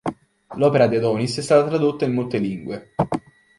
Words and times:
L'opera 0.55 0.87
di 0.87 0.95
Adonis 0.95 1.37
è 1.37 1.43
stata 1.43 1.67
tradotta 1.69 2.05
in 2.05 2.13
molte 2.15 2.39
lingue. 2.39 2.93